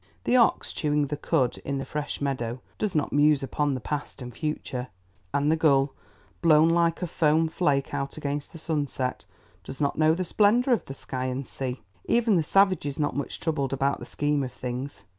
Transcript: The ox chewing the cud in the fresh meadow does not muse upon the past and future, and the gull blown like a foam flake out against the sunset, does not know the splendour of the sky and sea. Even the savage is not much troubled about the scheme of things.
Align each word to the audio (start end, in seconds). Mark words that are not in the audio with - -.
The 0.23 0.35
ox 0.35 0.73
chewing 0.73 1.05
the 1.05 1.15
cud 1.15 1.59
in 1.59 1.77
the 1.77 1.85
fresh 1.85 2.21
meadow 2.21 2.59
does 2.79 2.95
not 2.95 3.13
muse 3.13 3.43
upon 3.43 3.75
the 3.75 3.79
past 3.79 4.19
and 4.19 4.33
future, 4.33 4.87
and 5.31 5.51
the 5.51 5.55
gull 5.55 5.93
blown 6.41 6.69
like 6.69 7.03
a 7.03 7.05
foam 7.05 7.47
flake 7.47 7.93
out 7.93 8.17
against 8.17 8.51
the 8.51 8.57
sunset, 8.57 9.25
does 9.63 9.79
not 9.79 9.99
know 9.99 10.15
the 10.15 10.23
splendour 10.23 10.73
of 10.73 10.85
the 10.85 10.95
sky 10.95 11.25
and 11.25 11.45
sea. 11.45 11.81
Even 12.05 12.35
the 12.35 12.41
savage 12.41 12.87
is 12.87 12.97
not 12.97 13.15
much 13.15 13.39
troubled 13.39 13.73
about 13.73 13.99
the 13.99 14.05
scheme 14.07 14.41
of 14.43 14.51
things. 14.53 15.03